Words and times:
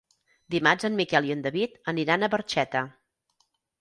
Dimarts 0.53 0.87
en 0.89 0.95
Miquel 1.01 1.29
i 1.29 1.33
en 1.35 1.43
David 1.47 1.77
aniran 1.93 2.25
a 2.25 2.31
Barxeta. 2.37 2.83